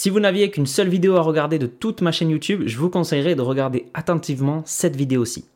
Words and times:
Si 0.00 0.10
vous 0.10 0.20
n'aviez 0.20 0.48
qu'une 0.52 0.64
seule 0.64 0.88
vidéo 0.88 1.16
à 1.16 1.22
regarder 1.22 1.58
de 1.58 1.66
toute 1.66 2.02
ma 2.02 2.12
chaîne 2.12 2.30
YouTube, 2.30 2.62
je 2.66 2.78
vous 2.78 2.88
conseillerais 2.88 3.34
de 3.34 3.42
regarder 3.42 3.86
attentivement 3.94 4.62
cette 4.64 4.94
vidéo 4.94 5.22
aussi. 5.22 5.46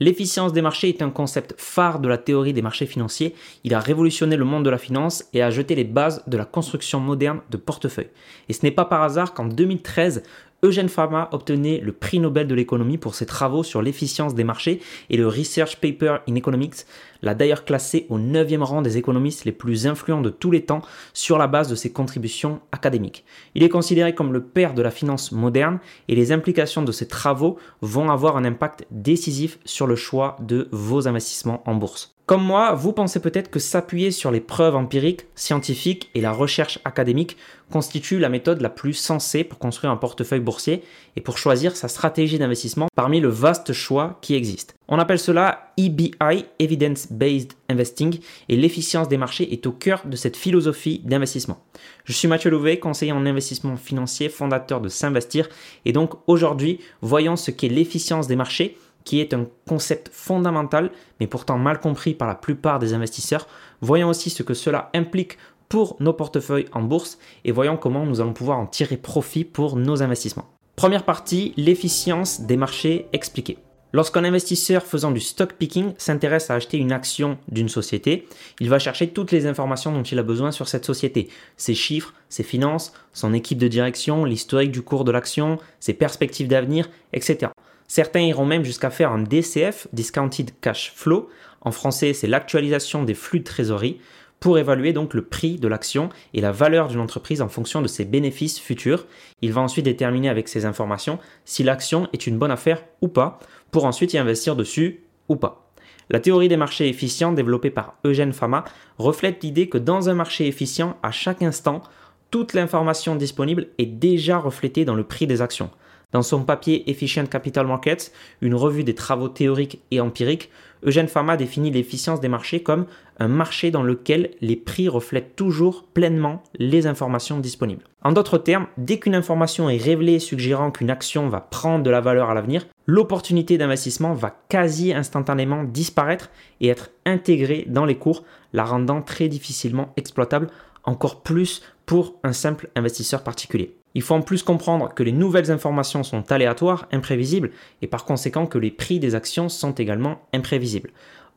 L'efficience 0.00 0.52
des 0.52 0.60
marchés 0.60 0.90
est 0.90 1.00
un 1.00 1.08
concept 1.08 1.54
phare 1.56 2.00
de 2.00 2.08
la 2.08 2.18
théorie 2.18 2.52
des 2.52 2.60
marchés 2.60 2.84
financiers. 2.84 3.34
Il 3.64 3.72
a 3.72 3.80
révolutionné 3.80 4.36
le 4.36 4.44
monde 4.44 4.66
de 4.66 4.68
la 4.68 4.76
finance 4.76 5.24
et 5.32 5.42
a 5.42 5.50
jeté 5.50 5.74
les 5.74 5.84
bases 5.84 6.22
de 6.26 6.36
la 6.36 6.44
construction 6.44 7.00
moderne 7.00 7.40
de 7.48 7.56
portefeuilles. 7.56 8.10
Et 8.50 8.52
ce 8.52 8.66
n'est 8.66 8.70
pas 8.70 8.84
par 8.84 9.02
hasard 9.02 9.32
qu'en 9.32 9.46
2013, 9.46 10.24
Eugène 10.62 10.88
Fama 10.88 11.28
obtenait 11.32 11.80
le 11.80 11.92
prix 11.92 12.18
Nobel 12.18 12.48
de 12.48 12.54
l'économie 12.54 12.96
pour 12.96 13.14
ses 13.14 13.26
travaux 13.26 13.62
sur 13.62 13.82
l'efficience 13.82 14.34
des 14.34 14.42
marchés 14.42 14.80
et 15.10 15.18
le 15.18 15.28
Research 15.28 15.76
Paper 15.76 16.18
in 16.26 16.34
Economics 16.34 16.86
l'a 17.20 17.34
d'ailleurs 17.34 17.64
classé 17.64 18.06
au 18.08 18.18
9e 18.18 18.62
rang 18.62 18.80
des 18.80 18.96
économistes 18.96 19.44
les 19.44 19.52
plus 19.52 19.86
influents 19.86 20.22
de 20.22 20.30
tous 20.30 20.50
les 20.50 20.64
temps 20.64 20.80
sur 21.12 21.36
la 21.36 21.46
base 21.46 21.68
de 21.68 21.74
ses 21.74 21.92
contributions 21.92 22.60
académiques. 22.72 23.24
Il 23.54 23.62
est 23.62 23.68
considéré 23.68 24.14
comme 24.14 24.32
le 24.32 24.42
père 24.42 24.72
de 24.72 24.82
la 24.82 24.90
finance 24.90 25.30
moderne 25.30 25.78
et 26.08 26.14
les 26.14 26.32
implications 26.32 26.82
de 26.82 26.92
ses 26.92 27.06
travaux 27.06 27.58
vont 27.82 28.10
avoir 28.10 28.38
un 28.38 28.44
impact 28.44 28.86
décisif 28.90 29.58
sur 29.66 29.86
le 29.86 29.96
choix 29.96 30.36
de 30.40 30.68
vos 30.72 31.06
investissements 31.06 31.62
en 31.66 31.74
bourse. 31.74 32.15
Comme 32.26 32.42
moi, 32.42 32.74
vous 32.74 32.92
pensez 32.92 33.20
peut-être 33.20 33.52
que 33.52 33.60
s'appuyer 33.60 34.10
sur 34.10 34.32
les 34.32 34.40
preuves 34.40 34.74
empiriques, 34.74 35.26
scientifiques 35.36 36.10
et 36.16 36.20
la 36.20 36.32
recherche 36.32 36.80
académique 36.84 37.36
constitue 37.70 38.18
la 38.18 38.28
méthode 38.28 38.60
la 38.60 38.68
plus 38.68 38.94
sensée 38.94 39.44
pour 39.44 39.60
construire 39.60 39.92
un 39.92 39.96
portefeuille 39.96 40.40
boursier 40.40 40.82
et 41.14 41.20
pour 41.20 41.38
choisir 41.38 41.76
sa 41.76 41.86
stratégie 41.86 42.40
d'investissement 42.40 42.88
parmi 42.96 43.20
le 43.20 43.28
vaste 43.28 43.72
choix 43.72 44.18
qui 44.22 44.34
existe. 44.34 44.74
On 44.88 44.98
appelle 44.98 45.20
cela 45.20 45.72
EBI, 45.76 46.46
Evidence 46.58 47.06
Based 47.12 47.52
Investing, 47.68 48.18
et 48.48 48.56
l'efficience 48.56 49.08
des 49.08 49.18
marchés 49.18 49.52
est 49.52 49.64
au 49.68 49.72
cœur 49.72 50.02
de 50.04 50.16
cette 50.16 50.36
philosophie 50.36 51.02
d'investissement. 51.04 51.62
Je 52.04 52.12
suis 52.12 52.26
Mathieu 52.26 52.50
Louvet, 52.50 52.80
conseiller 52.80 53.12
en 53.12 53.24
investissement 53.24 53.76
financier, 53.76 54.28
fondateur 54.30 54.80
de 54.80 54.88
S'investir, 54.88 55.48
et 55.84 55.92
donc 55.92 56.14
aujourd'hui, 56.26 56.80
voyons 57.02 57.36
ce 57.36 57.52
qu'est 57.52 57.68
l'efficience 57.68 58.26
des 58.26 58.36
marchés 58.36 58.76
qui 59.06 59.20
est 59.20 59.32
un 59.32 59.46
concept 59.66 60.10
fondamental, 60.12 60.90
mais 61.20 61.26
pourtant 61.26 61.56
mal 61.56 61.80
compris 61.80 62.12
par 62.12 62.28
la 62.28 62.34
plupart 62.34 62.78
des 62.78 62.92
investisseurs. 62.92 63.46
Voyons 63.80 64.10
aussi 64.10 64.28
ce 64.28 64.42
que 64.42 64.52
cela 64.52 64.90
implique 64.92 65.38
pour 65.70 65.96
nos 66.00 66.12
portefeuilles 66.12 66.66
en 66.72 66.82
bourse 66.82 67.18
et 67.44 67.52
voyons 67.52 67.78
comment 67.78 68.04
nous 68.04 68.20
allons 68.20 68.34
pouvoir 68.34 68.58
en 68.58 68.66
tirer 68.66 68.98
profit 68.98 69.44
pour 69.44 69.76
nos 69.76 70.02
investissements. 70.02 70.50
Première 70.74 71.04
partie, 71.04 71.54
l'efficience 71.56 72.42
des 72.42 72.58
marchés 72.58 73.06
expliqués. 73.14 73.58
Lorsqu'un 73.92 74.24
investisseur 74.24 74.84
faisant 74.84 75.12
du 75.12 75.20
stock 75.20 75.54
picking 75.54 75.94
s'intéresse 75.96 76.50
à 76.50 76.54
acheter 76.54 76.76
une 76.76 76.92
action 76.92 77.38
d'une 77.48 77.68
société, 77.68 78.26
il 78.60 78.68
va 78.68 78.78
chercher 78.78 79.08
toutes 79.08 79.32
les 79.32 79.46
informations 79.46 79.92
dont 79.92 80.02
il 80.02 80.18
a 80.18 80.22
besoin 80.24 80.50
sur 80.50 80.68
cette 80.68 80.84
société, 80.84 81.28
ses 81.56 81.74
chiffres, 81.74 82.12
ses 82.28 82.42
finances, 82.42 82.92
son 83.12 83.32
équipe 83.32 83.58
de 83.58 83.68
direction, 83.68 84.24
l'historique 84.24 84.72
du 84.72 84.82
cours 84.82 85.04
de 85.04 85.12
l'action, 85.12 85.58
ses 85.80 85.94
perspectives 85.94 86.48
d'avenir, 86.48 86.90
etc. 87.12 87.52
Certains 87.88 88.20
iront 88.20 88.46
même 88.46 88.64
jusqu'à 88.64 88.90
faire 88.90 89.12
un 89.12 89.22
DCF, 89.22 89.88
Discounted 89.92 90.50
Cash 90.60 90.92
Flow. 90.94 91.28
En 91.60 91.70
français, 91.70 92.12
c'est 92.12 92.26
l'actualisation 92.26 93.04
des 93.04 93.14
flux 93.14 93.40
de 93.40 93.44
trésorerie 93.44 94.00
pour 94.40 94.58
évaluer 94.58 94.92
donc 94.92 95.14
le 95.14 95.22
prix 95.22 95.56
de 95.56 95.68
l'action 95.68 96.10
et 96.34 96.40
la 96.40 96.52
valeur 96.52 96.88
d'une 96.88 97.00
entreprise 97.00 97.40
en 97.40 97.48
fonction 97.48 97.80
de 97.80 97.88
ses 97.88 98.04
bénéfices 98.04 98.60
futurs. 98.60 99.06
Il 99.40 99.52
va 99.52 99.60
ensuite 99.60 99.84
déterminer 99.84 100.28
avec 100.28 100.48
ces 100.48 100.66
informations 100.66 101.18
si 101.44 101.62
l'action 101.62 102.08
est 102.12 102.26
une 102.26 102.38
bonne 102.38 102.50
affaire 102.50 102.82
ou 103.00 103.08
pas 103.08 103.38
pour 103.70 103.84
ensuite 103.84 104.12
y 104.12 104.18
investir 104.18 104.56
dessus 104.56 105.00
ou 105.28 105.36
pas. 105.36 105.70
La 106.08 106.20
théorie 106.20 106.48
des 106.48 106.56
marchés 106.56 106.88
efficients 106.88 107.32
développée 107.32 107.70
par 107.70 107.96
Eugène 108.04 108.32
Fama 108.32 108.64
reflète 108.98 109.42
l'idée 109.42 109.68
que 109.68 109.78
dans 109.78 110.08
un 110.08 110.14
marché 110.14 110.46
efficient, 110.46 110.96
à 111.02 111.10
chaque 111.10 111.42
instant, 111.42 111.82
toute 112.30 112.52
l'information 112.52 113.16
disponible 113.16 113.68
est 113.78 113.86
déjà 113.86 114.38
reflétée 114.38 114.84
dans 114.84 114.94
le 114.94 115.04
prix 115.04 115.26
des 115.26 115.42
actions. 115.42 115.70
Dans 116.12 116.22
son 116.22 116.44
papier 116.44 116.88
Efficient 116.88 117.26
Capital 117.26 117.66
Markets, 117.66 118.12
une 118.40 118.54
revue 118.54 118.84
des 118.84 118.94
travaux 118.94 119.28
théoriques 119.28 119.82
et 119.90 120.00
empiriques, 120.00 120.50
Eugène 120.84 121.08
Fama 121.08 121.36
définit 121.36 121.70
l'efficience 121.70 122.20
des 122.20 122.28
marchés 122.28 122.62
comme 122.62 122.86
un 123.18 123.28
marché 123.28 123.70
dans 123.70 123.82
lequel 123.82 124.30
les 124.40 124.56
prix 124.56 124.88
reflètent 124.88 125.34
toujours 125.34 125.84
pleinement 125.84 126.42
les 126.58 126.86
informations 126.86 127.38
disponibles. 127.40 127.84
En 128.02 128.12
d'autres 128.12 128.38
termes, 128.38 128.68
dès 128.78 128.98
qu'une 128.98 129.14
information 129.14 129.68
est 129.68 129.82
révélée 129.82 130.20
suggérant 130.20 130.70
qu'une 130.70 130.90
action 130.90 131.28
va 131.28 131.40
prendre 131.40 131.82
de 131.82 131.90
la 131.90 132.00
valeur 132.00 132.30
à 132.30 132.34
l'avenir, 132.34 132.66
l'opportunité 132.86 133.58
d'investissement 133.58 134.14
va 134.14 134.34
quasi 134.48 134.92
instantanément 134.92 135.64
disparaître 135.64 136.30
et 136.60 136.68
être 136.68 136.90
intégrée 137.04 137.64
dans 137.68 137.84
les 137.84 137.96
cours, 137.96 138.24
la 138.52 138.64
rendant 138.64 139.02
très 139.02 139.28
difficilement 139.28 139.92
exploitable, 139.96 140.48
encore 140.84 141.22
plus 141.22 141.62
pour 141.84 142.14
un 142.22 142.32
simple 142.32 142.70
investisseur 142.76 143.22
particulier. 143.22 143.76
Il 143.94 144.02
faut 144.02 144.14
en 144.14 144.22
plus 144.22 144.42
comprendre 144.42 144.92
que 144.94 145.02
les 145.02 145.12
nouvelles 145.12 145.50
informations 145.50 146.02
sont 146.02 146.30
aléatoires, 146.30 146.86
imprévisibles, 146.92 147.50
et 147.82 147.86
par 147.86 148.04
conséquent 148.04 148.46
que 148.46 148.58
les 148.58 148.70
prix 148.70 149.00
des 149.00 149.14
actions 149.14 149.48
sont 149.48 149.72
également 149.72 150.20
imprévisibles. 150.32 150.90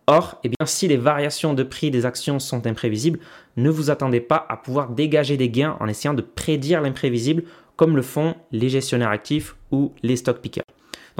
Or, 0.07 0.39
eh 0.43 0.49
bien, 0.49 0.65
si 0.65 0.87
les 0.87 0.97
variations 0.97 1.53
de 1.53 1.63
prix 1.63 1.91
des 1.91 2.05
actions 2.05 2.39
sont 2.39 2.65
imprévisibles, 2.67 3.19
ne 3.57 3.69
vous 3.69 3.91
attendez 3.91 4.19
pas 4.19 4.45
à 4.49 4.57
pouvoir 4.57 4.89
dégager 4.89 5.37
des 5.37 5.49
gains 5.49 5.77
en 5.79 5.87
essayant 5.87 6.15
de 6.15 6.21
prédire 6.21 6.81
l'imprévisible 6.81 7.43
comme 7.75 7.95
le 7.95 8.01
font 8.01 8.35
les 8.51 8.69
gestionnaires 8.69 9.11
actifs 9.11 9.55
ou 9.71 9.93
les 10.03 10.17
stock 10.17 10.39
pickers. 10.39 10.63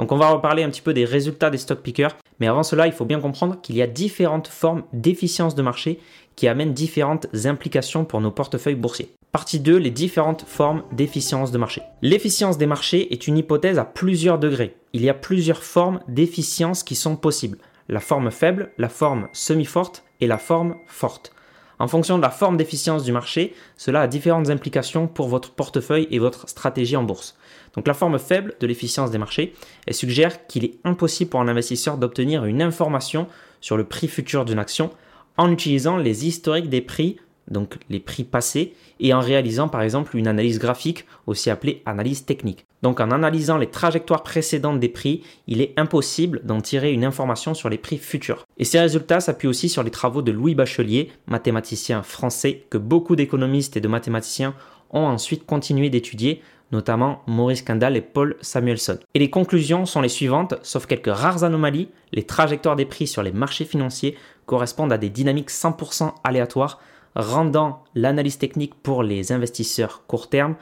Donc 0.00 0.12
on 0.12 0.16
va 0.16 0.30
reparler 0.30 0.62
un 0.62 0.70
petit 0.70 0.80
peu 0.80 0.94
des 0.94 1.04
résultats 1.04 1.50
des 1.50 1.58
stock 1.58 1.82
pickers, 1.82 2.16
mais 2.38 2.46
avant 2.46 2.62
cela, 2.62 2.86
il 2.86 2.92
faut 2.94 3.04
bien 3.04 3.20
comprendre 3.20 3.60
qu'il 3.60 3.76
y 3.76 3.82
a 3.82 3.86
différentes 3.86 4.48
formes 4.48 4.84
d'efficience 4.94 5.54
de 5.54 5.60
marché 5.60 6.00
qui 6.36 6.48
amènent 6.48 6.72
différentes 6.72 7.26
implications 7.44 8.06
pour 8.06 8.22
nos 8.22 8.30
portefeuilles 8.30 8.76
boursiers. 8.76 9.12
Partie 9.30 9.60
2, 9.60 9.76
les 9.76 9.90
différentes 9.90 10.46
formes 10.48 10.84
d'efficience 10.90 11.52
de 11.52 11.58
marché. 11.58 11.82
L'efficience 12.00 12.56
des 12.56 12.64
marchés 12.64 13.12
est 13.12 13.26
une 13.26 13.36
hypothèse 13.36 13.78
à 13.78 13.84
plusieurs 13.84 14.38
degrés. 14.38 14.74
Il 14.94 15.04
y 15.04 15.10
a 15.10 15.14
plusieurs 15.14 15.62
formes 15.62 16.00
d'efficience 16.08 16.82
qui 16.82 16.94
sont 16.94 17.16
possibles. 17.16 17.58
La 17.90 18.00
forme 18.00 18.30
faible, 18.30 18.70
la 18.78 18.88
forme 18.88 19.28
semi-forte 19.34 20.02
et 20.22 20.26
la 20.26 20.38
forme 20.38 20.76
forte. 20.86 21.34
En 21.78 21.88
fonction 21.88 22.16
de 22.16 22.22
la 22.22 22.30
forme 22.30 22.56
d'efficience 22.56 23.04
du 23.04 23.12
marché, 23.12 23.54
cela 23.76 24.00
a 24.00 24.06
différentes 24.06 24.48
implications 24.48 25.06
pour 25.08 25.28
votre 25.28 25.52
portefeuille 25.52 26.08
et 26.10 26.18
votre 26.18 26.48
stratégie 26.48 26.96
en 26.96 27.02
bourse. 27.02 27.36
Donc 27.74 27.86
la 27.86 27.94
forme 27.94 28.18
faible 28.18 28.54
de 28.60 28.66
l'efficience 28.66 29.10
des 29.10 29.18
marchés, 29.18 29.54
elle 29.86 29.94
suggère 29.94 30.46
qu'il 30.46 30.64
est 30.64 30.78
impossible 30.84 31.30
pour 31.30 31.40
un 31.40 31.48
investisseur 31.48 31.98
d'obtenir 31.98 32.44
une 32.44 32.62
information 32.62 33.26
sur 33.60 33.76
le 33.76 33.84
prix 33.84 34.08
futur 34.08 34.44
d'une 34.44 34.58
action 34.58 34.90
en 35.36 35.50
utilisant 35.50 35.96
les 35.96 36.26
historiques 36.26 36.68
des 36.68 36.80
prix 36.80 37.16
donc 37.50 37.78
les 37.88 38.00
prix 38.00 38.24
passés, 38.24 38.74
et 39.00 39.12
en 39.12 39.20
réalisant 39.20 39.68
par 39.68 39.82
exemple 39.82 40.16
une 40.16 40.28
analyse 40.28 40.58
graphique, 40.58 41.04
aussi 41.26 41.50
appelée 41.50 41.82
analyse 41.84 42.24
technique. 42.24 42.64
Donc 42.82 43.00
en 43.00 43.10
analysant 43.10 43.58
les 43.58 43.68
trajectoires 43.68 44.22
précédentes 44.22 44.80
des 44.80 44.88
prix, 44.88 45.22
il 45.46 45.60
est 45.60 45.74
impossible 45.76 46.40
d'en 46.44 46.60
tirer 46.60 46.92
une 46.92 47.04
information 47.04 47.52
sur 47.52 47.68
les 47.68 47.78
prix 47.78 47.98
futurs. 47.98 48.44
Et 48.56 48.64
ces 48.64 48.80
résultats 48.80 49.20
s'appuient 49.20 49.48
aussi 49.48 49.68
sur 49.68 49.82
les 49.82 49.90
travaux 49.90 50.22
de 50.22 50.32
Louis 50.32 50.54
Bachelier, 50.54 51.10
mathématicien 51.26 52.02
français 52.02 52.64
que 52.70 52.78
beaucoup 52.78 53.16
d'économistes 53.16 53.76
et 53.76 53.80
de 53.80 53.88
mathématiciens 53.88 54.54
ont 54.90 55.06
ensuite 55.06 55.44
continué 55.46 55.90
d'étudier, 55.90 56.42
notamment 56.72 57.22
Maurice 57.26 57.62
Kendall 57.62 57.96
et 57.96 58.00
Paul 58.00 58.36
Samuelson. 58.40 58.98
Et 59.14 59.18
les 59.18 59.30
conclusions 59.30 59.86
sont 59.86 60.00
les 60.00 60.08
suivantes, 60.08 60.54
sauf 60.62 60.86
quelques 60.86 61.12
rares 61.12 61.44
anomalies, 61.44 61.88
les 62.12 62.24
trajectoires 62.24 62.76
des 62.76 62.86
prix 62.86 63.06
sur 63.06 63.22
les 63.22 63.32
marchés 63.32 63.64
financiers 63.64 64.16
correspondent 64.46 64.92
à 64.92 64.98
des 64.98 65.10
dynamiques 65.10 65.50
100% 65.50 66.12
aléatoires 66.24 66.80
rendant 67.14 67.84
l'analyse 67.94 68.38
technique 68.38 68.74
pour 68.74 69.02
les 69.02 69.32
investisseurs 69.32 70.02
court 70.06 70.28
terme 70.28 70.56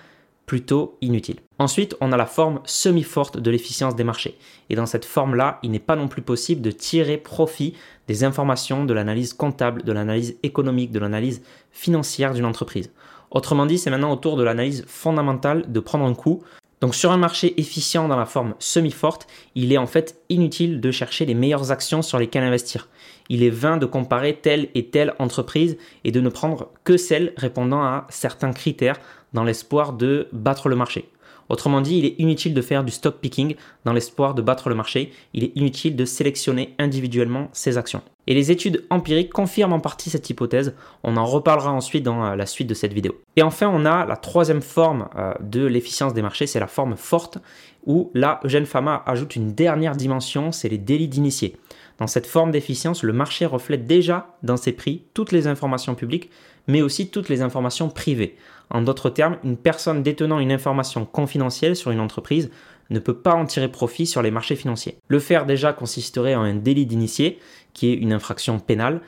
plutôt 0.48 0.96
inutile. 1.02 1.40
Ensuite, 1.58 1.94
on 2.00 2.10
a 2.10 2.16
la 2.16 2.24
forme 2.24 2.60
semi-forte 2.64 3.38
de 3.38 3.50
l'efficience 3.50 3.94
des 3.94 4.02
marchés. 4.02 4.38
Et 4.70 4.76
dans 4.76 4.86
cette 4.86 5.04
forme-là, 5.04 5.58
il 5.62 5.70
n'est 5.70 5.78
pas 5.78 5.94
non 5.94 6.08
plus 6.08 6.22
possible 6.22 6.62
de 6.62 6.70
tirer 6.70 7.18
profit 7.18 7.74
des 8.08 8.24
informations 8.24 8.86
de 8.86 8.94
l'analyse 8.94 9.34
comptable, 9.34 9.82
de 9.82 9.92
l'analyse 9.92 10.38
économique, 10.42 10.90
de 10.90 11.00
l'analyse 11.00 11.42
financière 11.70 12.32
d'une 12.32 12.46
entreprise. 12.46 12.90
Autrement 13.30 13.66
dit, 13.66 13.78
c'est 13.78 13.90
maintenant 13.90 14.12
autour 14.12 14.36
de 14.36 14.42
l'analyse 14.42 14.84
fondamentale 14.86 15.70
de 15.70 15.80
prendre 15.80 16.04
un 16.04 16.14
coup. 16.14 16.42
Donc 16.80 16.94
sur 16.94 17.10
un 17.10 17.16
marché 17.16 17.60
efficient 17.60 18.08
dans 18.08 18.16
la 18.16 18.26
forme 18.26 18.54
semi-forte, 18.58 19.26
il 19.54 19.72
est 19.72 19.78
en 19.78 19.86
fait 19.86 20.20
inutile 20.28 20.80
de 20.80 20.90
chercher 20.90 21.26
les 21.26 21.34
meilleures 21.34 21.72
actions 21.72 22.02
sur 22.02 22.18
lesquelles 22.18 22.44
investir 22.44 22.88
il 23.28 23.42
est 23.42 23.50
vain 23.50 23.76
de 23.76 23.86
comparer 23.86 24.34
telle 24.34 24.68
et 24.74 24.86
telle 24.86 25.14
entreprise 25.18 25.76
et 26.04 26.12
de 26.12 26.20
ne 26.20 26.28
prendre 26.28 26.70
que 26.84 26.96
celles 26.96 27.32
répondant 27.36 27.82
à 27.82 28.06
certains 28.08 28.52
critères 28.52 28.98
dans 29.32 29.44
l'espoir 29.44 29.92
de 29.92 30.28
battre 30.32 30.68
le 30.68 30.76
marché. 30.76 31.08
Autrement 31.48 31.80
dit, 31.80 31.98
il 31.98 32.04
est 32.04 32.14
inutile 32.18 32.54
de 32.54 32.62
faire 32.62 32.84
du 32.84 32.92
stock 32.92 33.16
picking 33.20 33.54
dans 33.84 33.92
l'espoir 33.92 34.34
de 34.34 34.42
battre 34.42 34.68
le 34.68 34.74
marché, 34.74 35.12
il 35.34 35.44
est 35.44 35.52
inutile 35.56 35.96
de 35.96 36.04
sélectionner 36.04 36.74
individuellement 36.78 37.48
ses 37.52 37.78
actions. 37.78 38.02
Et 38.26 38.34
les 38.34 38.50
études 38.50 38.84
empiriques 38.90 39.32
confirment 39.32 39.72
en 39.72 39.80
partie 39.80 40.10
cette 40.10 40.28
hypothèse, 40.28 40.74
on 41.02 41.16
en 41.16 41.24
reparlera 41.24 41.72
ensuite 41.72 42.02
dans 42.02 42.24
euh, 42.24 42.36
la 42.36 42.44
suite 42.44 42.68
de 42.68 42.74
cette 42.74 42.92
vidéo. 42.92 43.18
Et 43.36 43.42
enfin, 43.42 43.70
on 43.72 43.86
a 43.86 44.04
la 44.04 44.16
troisième 44.16 44.60
forme 44.60 45.08
euh, 45.16 45.32
de 45.40 45.64
l'efficience 45.64 46.12
des 46.12 46.20
marchés, 46.20 46.46
c'est 46.46 46.60
la 46.60 46.66
forme 46.66 46.96
forte, 46.96 47.38
où 47.86 48.10
là, 48.12 48.40
Eugène 48.44 48.66
Fama 48.66 49.02
ajoute 49.06 49.34
une 49.34 49.54
dernière 49.54 49.96
dimension, 49.96 50.52
c'est 50.52 50.68
les 50.68 50.76
délits 50.76 51.08
d'initiés. 51.08 51.56
Dans 51.98 52.06
cette 52.06 52.26
forme 52.26 52.52
d'efficience, 52.52 53.02
le 53.02 53.12
marché 53.12 53.44
reflète 53.44 53.86
déjà 53.86 54.36
dans 54.42 54.56
ses 54.56 54.72
prix 54.72 55.04
toutes 55.14 55.32
les 55.32 55.48
informations 55.48 55.96
publiques, 55.96 56.30
mais 56.68 56.80
aussi 56.80 57.10
toutes 57.10 57.28
les 57.28 57.42
informations 57.42 57.88
privées. 57.90 58.36
En 58.70 58.82
d'autres 58.82 59.10
termes, 59.10 59.38
une 59.42 59.56
personne 59.56 60.02
détenant 60.02 60.38
une 60.38 60.52
information 60.52 61.04
confidentielle 61.04 61.74
sur 61.74 61.90
une 61.90 62.00
entreprise 62.00 62.50
ne 62.90 63.00
peut 63.00 63.18
pas 63.18 63.34
en 63.34 63.44
tirer 63.44 63.68
profit 63.68 64.06
sur 64.06 64.22
les 64.22 64.30
marchés 64.30 64.56
financiers. 64.56 64.96
Le 65.08 65.18
faire 65.18 65.44
déjà 65.44 65.72
consisterait 65.72 66.34
en 66.34 66.42
un 66.42 66.54
délit 66.54 66.86
d'initié, 66.86 67.38
qui 67.74 67.88
est 67.88 67.94
une 67.94 68.12
infraction 68.12 68.60
pénale, 68.60 69.00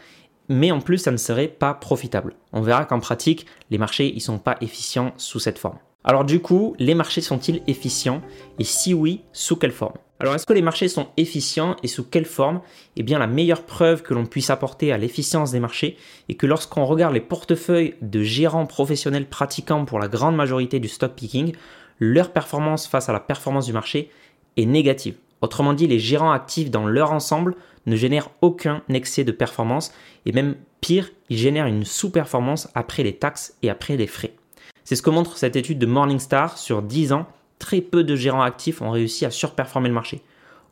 mais 0.49 0.73
en 0.73 0.81
plus 0.81 0.99
ça 0.99 1.13
ne 1.13 1.17
serait 1.17 1.49
pas 1.49 1.75
profitable. 1.75 2.35
On 2.53 2.61
verra 2.61 2.85
qu'en 2.85 2.99
pratique, 2.99 3.47
les 3.71 3.79
marchés 3.79 4.13
ne 4.13 4.21
sont 4.21 4.39
pas 4.39 4.57
efficients 4.61 5.13
sous 5.17 5.39
cette 5.39 5.59
forme. 5.59 5.79
Alors 6.03 6.25
du 6.25 6.41
coup, 6.41 6.75
les 6.79 6.95
marchés 6.95 7.21
sont-ils 7.21 7.63
efficients? 7.67 8.21
Et 8.59 8.65
si 8.65 8.95
oui, 8.95 9.23
sous 9.33 9.57
quelle 9.57 9.71
forme? 9.71 9.95
Alors 10.21 10.35
est-ce 10.35 10.45
que 10.45 10.53
les 10.53 10.61
marchés 10.61 10.89
sont 10.89 11.09
efficients 11.17 11.77
et 11.83 11.89
sous 11.89 12.05
quelle 12.05 12.27
forme? 12.27 12.61
Eh 12.97 13.03
bien 13.03 13.19
la 13.19 13.27
meilleure 13.27 13.63
preuve 13.63 14.03
que 14.03 14.13
l'on 14.13 14.27
puisse 14.27 14.51
apporter 14.51 14.93
à 14.93 14.99
l'efficience 14.99 15.51
des 15.51 15.61
marchés 15.61 15.97
est 16.29 16.35
que 16.35 16.47
lorsqu'on 16.47 16.85
regarde 16.85 17.15
les 17.15 17.21
portefeuilles 17.21 17.95
de 18.03 18.23
gérants 18.23 18.67
professionnels 18.67 19.27
pratiquants 19.27 19.87
pour 19.87 19.99
la 19.99 20.09
grande 20.09 20.37
majorité 20.37 20.79
du 20.79 20.89
stock 20.89 21.15
picking, 21.15 21.55
leur 21.99 22.33
performance 22.33 22.87
face 22.87 23.09
à 23.09 23.15
la 23.15 23.21
performance 23.21 23.65
du 23.65 23.73
marché 23.73 24.11
est 24.59 24.67
négative. 24.67 25.17
Autrement 25.41 25.73
dit, 25.73 25.87
les 25.87 25.99
gérants 25.99 26.33
actifs 26.33 26.71
dans 26.71 26.87
leur 26.87 27.13
ensemble 27.13 27.57
ne 27.87 27.97
génèrent 27.97 28.29
aucun 28.43 28.83
excès 28.91 29.25
de 29.25 29.33
performance 29.33 29.91
et 30.27 30.33
même 30.33 30.57
pire, 30.83 31.11
ils 31.31 31.39
génèrent 31.39 31.67
une 31.67 31.87
sous-performance 31.87 32.69
après 32.75 33.05
les 33.05 33.15
taxes 33.15 33.57
et 33.63 33.71
après 33.71 33.97
les 33.97 34.07
frais. 34.07 34.35
C'est 34.85 34.97
ce 34.97 35.03
que 35.03 35.09
montre 35.09 35.39
cette 35.39 35.57
étude 35.57 35.79
de 35.79 35.87
Morningstar. 35.87 36.59
Sur 36.59 36.83
10 36.83 37.13
ans, 37.15 37.27
très 37.61 37.81
peu 37.81 38.03
de 38.03 38.17
gérants 38.17 38.43
actifs 38.43 38.83
ont 38.83 38.91
réussi 38.91 39.25
à 39.25 39.31
surperformer 39.31 39.89
le 39.89 39.95
marché. 39.95 40.23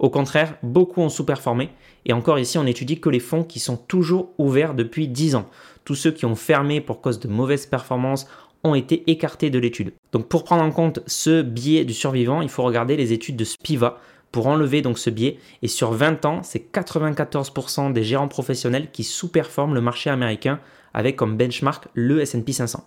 Au 0.00 0.11
contraire, 0.11 0.56
beaucoup 0.62 1.00
ont 1.00 1.08
sous-performé. 1.08 1.70
Et 2.05 2.12
encore 2.12 2.38
ici, 2.38 2.58
on 2.58 2.67
étudie 2.67 3.00
que 3.00 3.08
les 3.08 3.20
fonds 3.20 3.44
qui 3.44 3.61
sont 3.61 3.76
toujours 3.76 4.31
ouverts 4.38 4.75
depuis 4.75 5.06
10 5.06 5.37
ans. 5.37 5.49
Tous 5.85 5.94
ceux 5.94 6.11
qui 6.11 6.25
ont 6.25 6.37
fermé 6.37 6.81
pour 6.81 7.00
cause 7.00 7.20
de 7.20 7.29
mauvaises 7.29 7.67
performances 7.67 8.26
ont 8.64 8.75
été 8.75 9.08
écartés 9.11 9.50
de 9.50 9.58
l'étude. 9.58 9.93
Donc 10.12 10.29
pour 10.29 10.44
prendre 10.44 10.62
en 10.62 10.70
compte 10.70 11.00
ce 11.06 11.43
biais 11.43 11.85
du 11.85 11.94
survivant, 11.94 12.43
il 12.43 12.49
faut 12.49 12.64
regarder 12.64 12.96
les 12.96 13.12
études 13.12 13.37
de 13.37 13.44
Spiva 13.44 13.99
pour 14.32 14.46
enlever 14.46 14.82
donc 14.82 14.99
ce 14.99 15.11
biais. 15.11 15.38
Et 15.62 15.69
sur 15.69 15.93
20 15.93 16.25
ans, 16.25 16.43
c'est 16.43 16.73
94% 16.73 17.93
des 17.93 18.02
gérants 18.02 18.29
professionnels 18.29 18.90
qui 18.93 19.05
sous-performent 19.05 19.75
le 19.75 19.81
marché 19.81 20.11
américain 20.11 20.61
avec 20.94 21.17
comme 21.17 21.37
benchmark 21.37 21.88
le 21.94 22.20
S&P 22.20 22.52
500. 22.52 22.85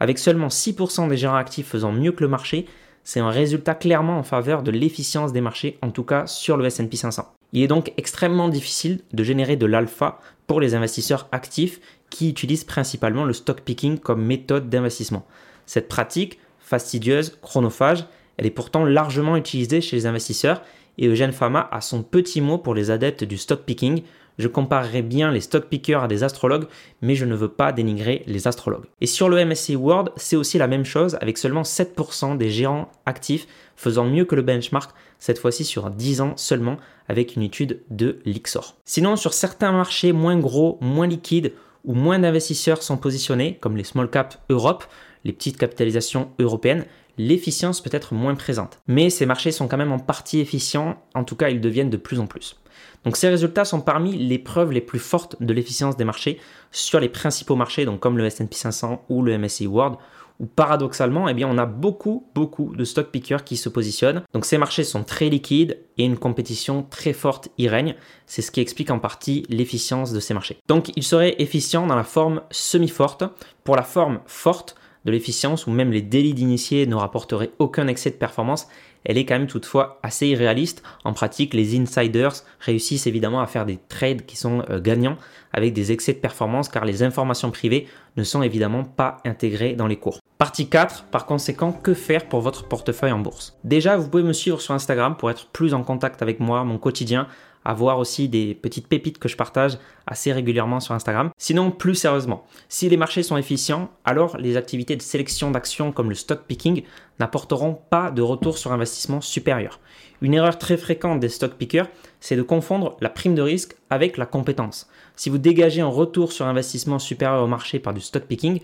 Avec 0.00 0.18
seulement 0.18 0.48
6% 0.48 1.08
des 1.08 1.16
gérants 1.16 1.36
actifs 1.36 1.68
faisant 1.68 1.92
mieux 1.92 2.12
que 2.12 2.24
le 2.24 2.28
marché, 2.28 2.66
c'est 3.04 3.20
un 3.20 3.30
résultat 3.30 3.74
clairement 3.74 4.18
en 4.18 4.22
faveur 4.22 4.62
de 4.62 4.70
l'efficience 4.70 5.32
des 5.32 5.40
marchés, 5.40 5.78
en 5.82 5.90
tout 5.90 6.04
cas 6.04 6.26
sur 6.26 6.56
le 6.56 6.66
S&P 6.66 6.96
500. 6.96 7.32
Il 7.52 7.62
est 7.62 7.68
donc 7.68 7.92
extrêmement 7.96 8.48
difficile 8.48 9.00
de 9.12 9.24
générer 9.24 9.56
de 9.56 9.66
l'alpha 9.66 10.20
pour 10.46 10.60
les 10.60 10.74
investisseurs 10.74 11.28
actifs 11.32 11.80
qui 12.10 12.28
utilisent 12.28 12.64
principalement 12.64 13.24
le 13.24 13.32
stock 13.32 13.60
picking 13.60 13.98
comme 13.98 14.24
méthode 14.24 14.68
d'investissement. 14.68 15.26
Cette 15.66 15.88
pratique, 15.88 16.38
fastidieuse, 16.58 17.38
chronophage, 17.42 18.06
elle 18.36 18.46
est 18.46 18.50
pourtant 18.50 18.84
largement 18.84 19.36
utilisée 19.36 19.80
chez 19.80 19.96
les 19.96 20.06
investisseurs 20.06 20.62
et 20.98 21.06
Eugène 21.06 21.32
Fama 21.32 21.68
a 21.70 21.80
son 21.80 22.02
petit 22.02 22.40
mot 22.40 22.58
pour 22.58 22.74
les 22.74 22.90
adeptes 22.90 23.24
du 23.24 23.38
stock 23.38 23.62
picking, 23.64 24.02
je 24.38 24.48
comparerai 24.48 25.02
bien 25.02 25.30
les 25.30 25.40
stock 25.40 25.66
pickers 25.66 26.02
à 26.02 26.08
des 26.08 26.24
astrologues, 26.24 26.66
mais 27.00 27.14
je 27.14 27.24
ne 27.24 27.34
veux 27.34 27.48
pas 27.48 27.72
dénigrer 27.72 28.22
les 28.26 28.48
astrologues. 28.48 28.86
Et 29.00 29.06
sur 29.06 29.28
le 29.28 29.44
MSCI 29.44 29.76
World, 29.76 30.10
c'est 30.16 30.36
aussi 30.36 30.58
la 30.58 30.66
même 30.66 30.84
chose 30.84 31.16
avec 31.20 31.38
seulement 31.38 31.62
7% 31.62 32.36
des 32.36 32.50
gérants 32.50 32.90
actifs 33.06 33.46
faisant 33.76 34.04
mieux 34.04 34.24
que 34.24 34.34
le 34.34 34.42
benchmark, 34.42 34.92
cette 35.18 35.38
fois-ci 35.38 35.64
sur 35.64 35.90
10 35.90 36.20
ans 36.20 36.32
seulement 36.36 36.76
avec 37.08 37.36
une 37.36 37.42
étude 37.42 37.80
de 37.90 38.20
Lixor. 38.24 38.76
Sinon, 38.84 39.16
sur 39.16 39.34
certains 39.34 39.72
marchés 39.72 40.12
moins 40.12 40.38
gros, 40.38 40.78
moins 40.80 41.06
liquides, 41.06 41.52
où 41.84 41.94
moins 41.94 42.18
d'investisseurs 42.18 42.82
sont 42.82 42.96
positionnés, 42.96 43.58
comme 43.60 43.76
les 43.76 43.84
small 43.84 44.08
cap 44.08 44.36
Europe, 44.50 44.84
les 45.24 45.32
petites 45.32 45.58
capitalisations 45.58 46.30
européennes, 46.38 46.84
l'efficience 47.18 47.80
peut 47.80 47.90
être 47.92 48.14
moins 48.14 48.34
présente. 48.34 48.80
Mais 48.86 49.10
ces 49.10 49.26
marchés 49.26 49.52
sont 49.52 49.68
quand 49.68 49.76
même 49.76 49.92
en 49.92 49.98
partie 49.98 50.40
efficients, 50.40 51.02
en 51.14 51.24
tout 51.24 51.36
cas 51.36 51.50
ils 51.50 51.60
deviennent 51.60 51.90
de 51.90 51.96
plus 51.96 52.20
en 52.20 52.26
plus. 52.26 52.56
Donc 53.04 53.16
ces 53.16 53.28
résultats 53.28 53.64
sont 53.64 53.80
parmi 53.80 54.16
les 54.16 54.38
preuves 54.38 54.72
les 54.72 54.80
plus 54.80 54.98
fortes 54.98 55.36
de 55.40 55.52
l'efficience 55.52 55.96
des 55.96 56.04
marchés 56.04 56.38
sur 56.70 57.00
les 57.00 57.08
principaux 57.08 57.56
marchés, 57.56 57.84
donc 57.84 58.00
comme 58.00 58.18
le 58.18 58.24
S&P 58.26 58.54
500 58.54 59.04
ou 59.08 59.22
le 59.22 59.36
MSCI 59.38 59.66
World, 59.66 59.96
où 60.40 60.46
paradoxalement, 60.46 61.28
eh 61.28 61.34
bien, 61.34 61.48
on 61.48 61.58
a 61.58 61.66
beaucoup, 61.66 62.26
beaucoup 62.34 62.74
de 62.74 62.84
stock 62.84 63.10
pickers 63.10 63.44
qui 63.44 63.56
se 63.56 63.68
positionnent. 63.68 64.22
Donc 64.32 64.44
ces 64.44 64.58
marchés 64.58 64.84
sont 64.84 65.04
très 65.04 65.28
liquides 65.28 65.78
et 65.98 66.04
une 66.04 66.18
compétition 66.18 66.84
très 66.88 67.12
forte 67.12 67.48
y 67.58 67.68
règne. 67.68 67.94
C'est 68.26 68.42
ce 68.42 68.50
qui 68.50 68.60
explique 68.60 68.90
en 68.90 68.98
partie 68.98 69.44
l'efficience 69.48 70.12
de 70.12 70.20
ces 70.20 70.34
marchés. 70.34 70.58
Donc 70.68 70.90
ils 70.96 71.04
seraient 71.04 71.36
efficients 71.38 71.86
dans 71.86 71.96
la 71.96 72.04
forme 72.04 72.42
semi-forte. 72.50 73.24
Pour 73.64 73.76
la 73.76 73.82
forme 73.82 74.20
forte, 74.26 74.74
de 75.04 75.10
l'efficience 75.10 75.66
où 75.66 75.70
même 75.70 75.92
les 75.92 76.02
délits 76.02 76.34
d'initiés 76.34 76.86
ne 76.86 76.94
rapporteraient 76.94 77.50
aucun 77.58 77.86
excès 77.88 78.10
de 78.10 78.16
performance, 78.16 78.68
elle 79.04 79.18
est 79.18 79.24
quand 79.24 79.38
même 79.38 79.46
toutefois 79.46 79.98
assez 80.02 80.28
irréaliste. 80.28 80.82
En 81.04 81.12
pratique, 81.12 81.54
les 81.54 81.78
insiders 81.78 82.34
réussissent 82.60 83.06
évidemment 83.06 83.40
à 83.40 83.46
faire 83.46 83.66
des 83.66 83.78
trades 83.88 84.24
qui 84.26 84.36
sont 84.36 84.62
euh, 84.70 84.80
gagnants 84.80 85.16
avec 85.52 85.72
des 85.72 85.92
excès 85.92 86.12
de 86.12 86.18
performance 86.18 86.68
car 86.68 86.84
les 86.84 87.02
informations 87.02 87.50
privées 87.50 87.86
ne 88.16 88.24
sont 88.24 88.42
évidemment 88.42 88.84
pas 88.84 89.18
intégrées 89.24 89.74
dans 89.74 89.86
les 89.86 89.96
cours. 89.96 90.18
Partie 90.38 90.68
4, 90.68 91.04
par 91.04 91.26
conséquent, 91.26 91.72
que 91.72 91.94
faire 91.94 92.26
pour 92.26 92.40
votre 92.40 92.66
portefeuille 92.66 93.12
en 93.12 93.20
bourse? 93.20 93.56
Déjà, 93.62 93.96
vous 93.96 94.08
pouvez 94.08 94.22
me 94.24 94.32
suivre 94.32 94.60
sur 94.60 94.74
Instagram 94.74 95.16
pour 95.16 95.30
être 95.30 95.46
plus 95.46 95.72
en 95.72 95.84
contact 95.84 96.20
avec 96.20 96.40
moi, 96.40 96.64
mon 96.64 96.78
quotidien, 96.78 97.28
avoir 97.64 97.98
aussi 97.98 98.28
des 98.28 98.54
petites 98.54 98.88
pépites 98.88 99.18
que 99.18 99.28
je 99.28 99.36
partage 99.36 99.78
assez 100.06 100.32
régulièrement 100.32 100.80
sur 100.80 100.94
Instagram. 100.94 101.30
Sinon, 101.38 101.70
plus 101.70 101.94
sérieusement, 101.94 102.44
si 102.68 102.88
les 102.88 102.96
marchés 102.96 103.22
sont 103.22 103.36
efficients, 103.36 103.90
alors 104.04 104.36
les 104.36 104.56
activités 104.56 104.96
de 104.96 105.02
sélection 105.02 105.50
d'actions 105.50 105.92
comme 105.92 106.08
le 106.08 106.14
stock 106.14 106.42
picking 106.46 106.82
n'apporteront 107.18 107.78
pas 107.90 108.10
de 108.10 108.22
retour 108.22 108.58
sur 108.58 108.72
investissement 108.72 109.20
supérieur. 109.20 109.80
Une 110.22 110.34
erreur 110.34 110.58
très 110.58 110.76
fréquente 110.76 111.20
des 111.20 111.28
stock 111.28 111.54
pickers, 111.54 111.88
c'est 112.20 112.36
de 112.36 112.42
confondre 112.42 112.96
la 113.00 113.08
prime 113.08 113.34
de 113.34 113.42
risque 113.42 113.76
avec 113.90 114.16
la 114.16 114.26
compétence. 114.26 114.88
Si 115.16 115.30
vous 115.30 115.38
dégagez 115.38 115.80
un 115.80 115.86
retour 115.86 116.32
sur 116.32 116.46
investissement 116.46 116.98
supérieur 116.98 117.42
au 117.42 117.48
marché 117.48 117.78
par 117.80 117.92
du 117.92 118.00
stock 118.00 118.22
picking, 118.24 118.60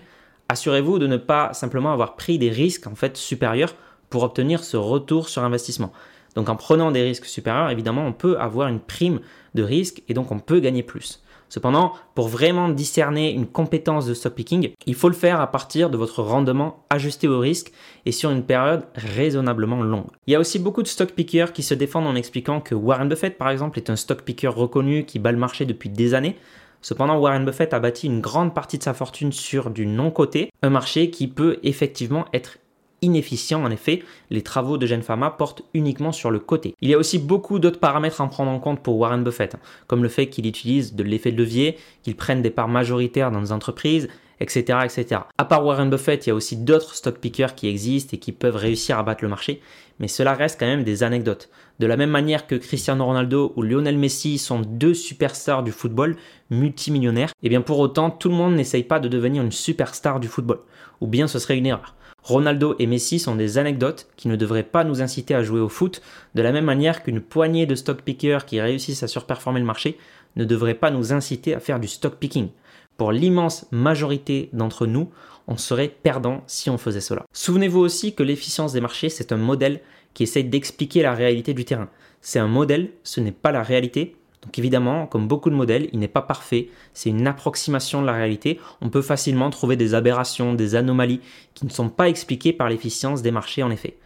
assurez-vous 0.47 0.99
de 0.99 1.07
ne 1.07 1.17
pas 1.17 1.53
simplement 1.53 1.91
avoir 1.91 2.15
pris 2.15 2.37
des 2.37 2.49
risques 2.49 2.87
en 2.87 2.95
fait 2.95 3.17
supérieurs 3.17 3.75
pour 4.09 4.23
obtenir 4.23 4.63
ce 4.63 4.77
retour 4.77 5.29
sur 5.29 5.43
investissement. 5.43 5.91
Donc 6.35 6.49
en 6.49 6.55
prenant 6.55 6.91
des 6.91 7.03
risques 7.03 7.25
supérieurs, 7.25 7.69
évidemment, 7.69 8.05
on 8.05 8.13
peut 8.13 8.37
avoir 8.39 8.67
une 8.67 8.79
prime 8.79 9.19
de 9.55 9.63
risque 9.63 10.03
et 10.07 10.13
donc 10.13 10.31
on 10.31 10.39
peut 10.39 10.59
gagner 10.59 10.83
plus. 10.83 11.21
Cependant, 11.49 11.93
pour 12.13 12.27
vraiment 12.27 12.69
discerner 12.69 13.31
une 13.31 13.47
compétence 13.47 14.05
de 14.05 14.13
stock 14.13 14.35
picking, 14.35 14.69
il 14.85 14.93
faut 14.93 15.09
le 15.09 15.15
faire 15.15 15.41
à 15.41 15.49
partir 15.49 15.89
de 15.89 15.97
votre 15.97 16.21
rendement 16.21 16.85
ajusté 16.91 17.27
au 17.27 17.39
risque 17.39 17.71
et 18.05 18.11
sur 18.11 18.29
une 18.29 18.43
période 18.43 18.85
raisonnablement 18.93 19.81
longue. 19.81 20.11
Il 20.27 20.33
y 20.33 20.35
a 20.35 20.39
aussi 20.39 20.59
beaucoup 20.59 20.83
de 20.83 20.87
stock 20.87 21.11
pickers 21.11 21.51
qui 21.51 21.63
se 21.63 21.73
défendent 21.73 22.05
en 22.05 22.15
expliquant 22.15 22.61
que 22.61 22.75
Warren 22.75 23.09
Buffett, 23.09 23.35
par 23.37 23.49
exemple, 23.49 23.79
est 23.79 23.89
un 23.89 23.95
stock 23.95 24.21
picker 24.21 24.47
reconnu 24.47 25.05
qui 25.05 25.17
bat 25.17 25.31
le 25.31 25.39
marché 25.39 25.65
depuis 25.65 25.89
des 25.89 26.13
années. 26.13 26.37
Cependant, 26.81 27.17
Warren 27.17 27.45
Buffett 27.45 27.73
a 27.73 27.79
bâti 27.79 28.05
une 28.05 28.21
grande 28.21 28.53
partie 28.53 28.77
de 28.77 28.83
sa 28.83 28.93
fortune 28.93 29.31
sur 29.31 29.71
du 29.71 29.87
non-coté, 29.87 30.51
un 30.61 30.69
marché 30.69 31.09
qui 31.09 31.27
peut 31.27 31.57
effectivement 31.63 32.25
être 32.31 32.59
inefficient. 33.01 33.63
En 33.63 33.71
effet, 33.71 34.03
les 34.29 34.41
travaux 34.41 34.77
de 34.77 34.85
Gen 34.85 35.01
Pharma 35.01 35.31
portent 35.31 35.63
uniquement 35.73 36.11
sur 36.11 36.31
le 36.31 36.39
côté. 36.39 36.75
Il 36.81 36.89
y 36.89 36.93
a 36.93 36.97
aussi 36.97 37.19
beaucoup 37.19 37.59
d'autres 37.59 37.79
paramètres 37.79 38.21
à 38.21 38.27
prendre 38.27 38.51
en 38.51 38.59
compte 38.59 38.81
pour 38.81 38.97
Warren 38.97 39.23
Buffett, 39.23 39.55
comme 39.87 40.03
le 40.03 40.09
fait 40.09 40.27
qu'il 40.27 40.47
utilise 40.47 40.95
de 40.95 41.03
l'effet 41.03 41.31
de 41.31 41.37
levier, 41.37 41.77
qu'il 42.03 42.15
prenne 42.15 42.41
des 42.41 42.49
parts 42.49 42.67
majoritaires 42.67 43.31
dans 43.31 43.41
des 43.41 43.51
entreprises, 43.51 44.09
etc., 44.39 44.79
etc. 44.83 45.21
À 45.37 45.45
part 45.45 45.65
Warren 45.65 45.89
Buffett, 45.89 46.25
il 46.25 46.29
y 46.29 46.31
a 46.31 46.35
aussi 46.35 46.55
d'autres 46.55 46.95
stock 46.95 47.17
pickers 47.19 47.55
qui 47.55 47.67
existent 47.67 48.11
et 48.13 48.19
qui 48.19 48.31
peuvent 48.31 48.55
réussir 48.55 48.97
à 48.97 49.03
battre 49.03 49.23
le 49.23 49.29
marché, 49.29 49.61
mais 49.99 50.07
cela 50.07 50.33
reste 50.33 50.59
quand 50.59 50.65
même 50.65 50.83
des 50.83 51.03
anecdotes. 51.03 51.49
De 51.79 51.87
la 51.87 51.97
même 51.97 52.09
manière 52.09 52.47
que 52.47 52.55
Cristiano 52.55 53.05
Ronaldo 53.05 53.53
ou 53.55 53.61
Lionel 53.61 53.97
Messi 53.97 54.37
sont 54.37 54.61
deux 54.61 54.93
superstars 54.93 55.63
du 55.63 55.71
football, 55.71 56.15
multimillionnaires, 56.49 57.29
et 57.29 57.47
eh 57.47 57.49
bien 57.49 57.61
pour 57.61 57.79
autant, 57.79 58.09
tout 58.09 58.29
le 58.29 58.35
monde 58.35 58.55
n'essaye 58.55 58.83
pas 58.83 58.99
de 58.99 59.07
devenir 59.07 59.43
une 59.43 59.51
superstar 59.51 60.19
du 60.19 60.27
football, 60.27 60.59
ou 61.01 61.07
bien 61.07 61.27
ce 61.27 61.39
serait 61.39 61.57
une 61.57 61.65
erreur. 61.65 61.95
Ronaldo 62.23 62.75
et 62.79 62.85
Messi 62.85 63.19
sont 63.19 63.35
des 63.35 63.57
anecdotes 63.57 64.07
qui 64.17 64.27
ne 64.27 64.35
devraient 64.35 64.63
pas 64.63 64.83
nous 64.83 65.01
inciter 65.01 65.35
à 65.35 65.43
jouer 65.43 65.59
au 65.59 65.69
foot, 65.69 66.01
de 66.35 66.41
la 66.41 66.51
même 66.51 66.65
manière 66.65 67.03
qu'une 67.03 67.21
poignée 67.21 67.65
de 67.65 67.75
stock 67.75 68.01
pickers 68.01 68.45
qui 68.45 68.61
réussissent 68.61 69.03
à 69.03 69.07
surperformer 69.07 69.59
le 69.59 69.65
marché 69.65 69.97
ne 70.35 70.45
devrait 70.45 70.75
pas 70.75 70.91
nous 70.91 71.13
inciter 71.13 71.53
à 71.53 71.59
faire 71.59 71.79
du 71.79 71.87
stock 71.87 72.15
picking. 72.15 72.49
Pour 72.97 73.11
l'immense 73.11 73.65
majorité 73.71 74.49
d'entre 74.53 74.85
nous, 74.85 75.09
on 75.47 75.57
serait 75.57 75.87
perdant 75.87 76.43
si 76.47 76.69
on 76.69 76.77
faisait 76.77 77.01
cela. 77.01 77.25
Souvenez-vous 77.33 77.79
aussi 77.79 78.13
que 78.13 78.23
l'efficience 78.23 78.73
des 78.73 78.81
marchés, 78.81 79.09
c'est 79.09 79.31
un 79.31 79.37
modèle 79.37 79.81
qui 80.13 80.23
essaie 80.23 80.43
d'expliquer 80.43 81.01
la 81.01 81.13
réalité 81.13 81.53
du 81.53 81.65
terrain. 81.65 81.89
C'est 82.21 82.39
un 82.39 82.47
modèle, 82.47 82.91
ce 83.03 83.21
n'est 83.21 83.31
pas 83.31 83.51
la 83.51 83.63
réalité, 83.63 84.15
donc 84.45 84.57
évidemment, 84.57 85.05
comme 85.05 85.27
beaucoup 85.27 85.49
de 85.49 85.55
modèles, 85.55 85.89
il 85.91 85.99
n'est 85.99 86.07
pas 86.07 86.21
parfait, 86.21 86.69
c'est 86.93 87.09
une 87.09 87.27
approximation 87.27 88.01
de 88.01 88.05
la 88.05 88.13
réalité. 88.13 88.59
On 88.81 88.89
peut 88.89 89.01
facilement 89.01 89.49
trouver 89.49 89.75
des 89.75 89.95
aberrations, 89.95 90.53
des 90.53 90.75
anomalies 90.75 91.19
qui 91.55 91.65
ne 91.65 91.71
sont 91.71 91.89
pas 91.89 92.07
expliquées 92.07 92.53
par 92.53 92.69
l'efficience 92.69 93.21
des 93.21 93.31
marchés 93.31 93.63
en 93.63 93.71
effet. 93.71 93.97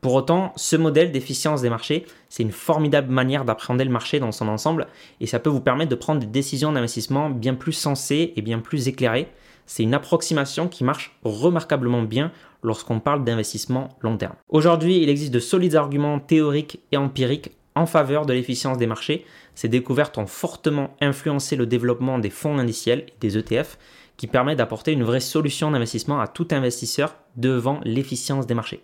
Pour 0.00 0.14
autant, 0.14 0.52
ce 0.56 0.74
modèle 0.74 1.12
d'efficience 1.12 1.62
des 1.62 1.70
marchés, 1.70 2.06
c'est 2.28 2.42
une 2.42 2.50
formidable 2.50 3.12
manière 3.12 3.44
d'appréhender 3.44 3.84
le 3.84 3.90
marché 3.90 4.18
dans 4.18 4.32
son 4.32 4.48
ensemble 4.48 4.88
et 5.20 5.26
ça 5.28 5.38
peut 5.38 5.50
vous 5.50 5.60
permettre 5.60 5.90
de 5.90 5.94
prendre 5.94 6.20
des 6.20 6.26
décisions 6.26 6.72
d'investissement 6.72 7.30
bien 7.30 7.54
plus 7.54 7.72
sensées 7.72 8.32
et 8.34 8.42
bien 8.42 8.58
plus 8.58 8.88
éclairées. 8.88 9.28
c'est 9.64 9.84
une 9.84 9.94
approximation 9.94 10.66
qui 10.66 10.82
marche 10.82 11.16
remarquablement 11.22 12.02
bien 12.02 12.32
lorsqu'on 12.64 12.98
parle 12.98 13.22
d'investissement 13.22 13.90
long 14.00 14.16
terme. 14.16 14.34
Aujourd'hui, 14.48 15.00
il 15.00 15.08
existe 15.08 15.32
de 15.32 15.38
solides 15.38 15.76
arguments 15.76 16.18
théoriques 16.18 16.80
et 16.90 16.96
empiriques 16.96 17.52
en 17.74 17.86
faveur 17.86 18.26
de 18.26 18.32
l'efficience 18.32 18.78
des 18.78 18.86
marchés. 18.86 19.24
Ces 19.54 19.68
découvertes 19.68 20.18
ont 20.18 20.26
fortement 20.26 20.96
influencé 21.00 21.56
le 21.56 21.66
développement 21.66 22.18
des 22.18 22.30
fonds 22.30 22.58
indiciels 22.58 23.06
et 23.08 23.14
des 23.20 23.38
ETF 23.38 23.78
qui 24.16 24.26
permet 24.26 24.56
d'apporter 24.56 24.92
une 24.92 25.04
vraie 25.04 25.20
solution 25.20 25.70
d'investissement 25.70 26.20
à 26.20 26.28
tout 26.28 26.48
investisseur 26.50 27.16
devant 27.36 27.80
l'efficience 27.84 28.46
des 28.46 28.54
marchés. 28.54 28.82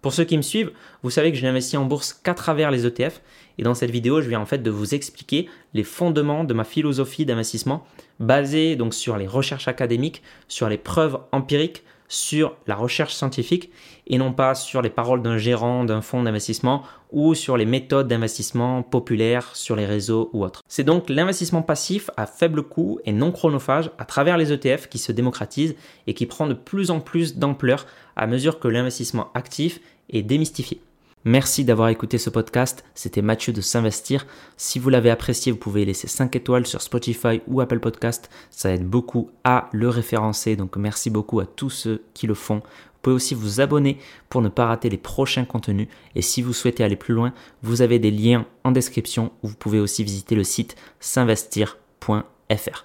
Pour 0.00 0.12
ceux 0.12 0.24
qui 0.24 0.36
me 0.36 0.42
suivent, 0.42 0.70
vous 1.02 1.10
savez 1.10 1.32
que 1.32 1.38
je 1.38 1.44
n'investis 1.44 1.78
en 1.78 1.84
bourse 1.84 2.12
qu'à 2.12 2.34
travers 2.34 2.70
les 2.70 2.86
ETF 2.86 3.20
et 3.58 3.64
dans 3.64 3.74
cette 3.74 3.90
vidéo, 3.90 4.20
je 4.20 4.28
viens 4.28 4.40
en 4.40 4.46
fait 4.46 4.62
de 4.62 4.70
vous 4.70 4.94
expliquer 4.94 5.48
les 5.74 5.82
fondements 5.82 6.44
de 6.44 6.54
ma 6.54 6.62
philosophie 6.62 7.26
d'investissement 7.26 7.84
basée 8.20 8.76
donc 8.76 8.94
sur 8.94 9.16
les 9.16 9.26
recherches 9.26 9.66
académiques, 9.66 10.22
sur 10.46 10.68
les 10.68 10.78
preuves 10.78 11.18
empiriques, 11.32 11.82
sur 12.08 12.56
la 12.66 12.74
recherche 12.74 13.14
scientifique 13.14 13.70
et 14.06 14.18
non 14.18 14.32
pas 14.32 14.54
sur 14.54 14.82
les 14.82 14.90
paroles 14.90 15.22
d'un 15.22 15.36
gérant 15.38 15.84
d'un 15.84 16.00
fonds 16.00 16.22
d'investissement 16.22 16.82
ou 17.12 17.34
sur 17.34 17.56
les 17.56 17.66
méthodes 17.66 18.08
d'investissement 18.08 18.82
populaires 18.82 19.54
sur 19.54 19.76
les 19.76 19.86
réseaux 19.86 20.30
ou 20.32 20.44
autres. 20.44 20.62
C'est 20.68 20.84
donc 20.84 21.08
l'investissement 21.08 21.62
passif 21.62 22.10
à 22.16 22.26
faible 22.26 22.62
coût 22.62 22.98
et 23.04 23.12
non 23.12 23.30
chronophage 23.30 23.90
à 23.98 24.04
travers 24.04 24.38
les 24.38 24.52
ETF 24.52 24.88
qui 24.88 24.98
se 24.98 25.12
démocratise 25.12 25.74
et 26.06 26.14
qui 26.14 26.26
prend 26.26 26.46
de 26.46 26.54
plus 26.54 26.90
en 26.90 27.00
plus 27.00 27.36
d'ampleur 27.36 27.86
à 28.16 28.26
mesure 28.26 28.58
que 28.58 28.68
l'investissement 28.68 29.30
actif 29.34 29.80
est 30.10 30.22
démystifié. 30.22 30.80
Merci 31.24 31.64
d'avoir 31.64 31.88
écouté 31.88 32.16
ce 32.16 32.30
podcast. 32.30 32.84
C'était 32.94 33.22
Mathieu 33.22 33.52
de 33.52 33.60
S'investir. 33.60 34.26
Si 34.56 34.78
vous 34.78 34.88
l'avez 34.88 35.10
apprécié, 35.10 35.50
vous 35.50 35.58
pouvez 35.58 35.84
laisser 35.84 36.06
5 36.06 36.34
étoiles 36.36 36.66
sur 36.66 36.80
Spotify 36.80 37.40
ou 37.48 37.60
Apple 37.60 37.80
Podcast. 37.80 38.30
Ça 38.50 38.72
aide 38.72 38.86
beaucoup 38.86 39.30
à 39.42 39.68
le 39.72 39.88
référencer. 39.88 40.54
Donc 40.54 40.76
merci 40.76 41.10
beaucoup 41.10 41.40
à 41.40 41.46
tous 41.46 41.70
ceux 41.70 42.04
qui 42.14 42.26
le 42.26 42.34
font. 42.34 42.58
Vous 42.58 43.02
pouvez 43.02 43.16
aussi 43.16 43.34
vous 43.34 43.60
abonner 43.60 43.98
pour 44.28 44.42
ne 44.42 44.48
pas 44.48 44.66
rater 44.66 44.88
les 44.88 44.96
prochains 44.96 45.44
contenus. 45.44 45.88
Et 46.14 46.22
si 46.22 46.40
vous 46.40 46.52
souhaitez 46.52 46.84
aller 46.84 46.96
plus 46.96 47.14
loin, 47.14 47.32
vous 47.62 47.82
avez 47.82 47.98
des 47.98 48.10
liens 48.10 48.46
en 48.64 48.70
description 48.70 49.32
où 49.42 49.48
vous 49.48 49.56
pouvez 49.56 49.80
aussi 49.80 50.04
visiter 50.04 50.34
le 50.34 50.44
site 50.44 50.76
s'investir.fr. 51.00 52.84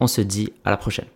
On 0.00 0.06
se 0.06 0.20
dit 0.20 0.52
à 0.64 0.70
la 0.70 0.76
prochaine. 0.76 1.06